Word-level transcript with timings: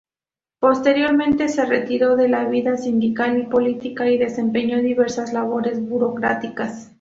Posteriormente 0.59 1.47
se 1.47 1.63
retiró 1.63 2.15
de 2.15 2.27
la 2.27 2.45
vida 2.45 2.75
sindical 2.75 3.37
y 3.37 3.43
política, 3.45 4.09
y 4.09 4.17
desempeñó 4.17 4.79
diversas 4.81 5.31
labores 5.31 5.79
burocráticas. 5.79 6.89